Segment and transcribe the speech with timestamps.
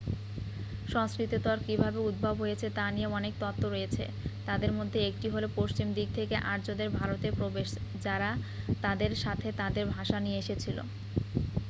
[0.87, 4.03] সংস্কৃতর কিভাবে উদ্ভব হয়েছে তা নিয়ে অনেক তত্ত্ব রয়েছে
[4.47, 7.67] তাদের মধ্যে একটি হলো পশ্চিম দিক থেকে আর্যদের ভারতে প্রবেশ
[8.05, 8.29] যারা
[8.83, 10.77] তাদের সাথে তাদের ভাষা নিয়ে এসেছিল